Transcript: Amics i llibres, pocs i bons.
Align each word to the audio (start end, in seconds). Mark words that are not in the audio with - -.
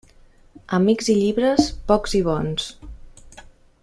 Amics 0.77 1.11
i 1.15 1.17
llibres, 1.19 1.67
pocs 1.91 2.17
i 2.21 2.25
bons. 2.31 2.69